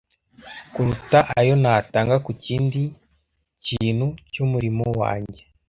kuruta 0.73 1.19
ayo 1.39 1.53
natanga 1.63 2.15
ku 2.25 2.31
kindi 2.45 2.81
kintu 3.65 4.07
cy’umurimo 4.31 4.85
wanjye. 4.99 5.41